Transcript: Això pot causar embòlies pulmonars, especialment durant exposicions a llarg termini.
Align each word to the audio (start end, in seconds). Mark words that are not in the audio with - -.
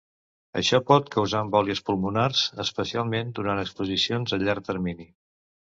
Això 0.61 0.79
pot 0.91 1.11
causar 1.15 1.41
embòlies 1.47 1.83
pulmonars, 1.91 2.41
especialment 2.65 3.37
durant 3.41 3.65
exposicions 3.67 4.37
a 4.39 4.45
llarg 4.47 4.71
termini. 4.73 5.13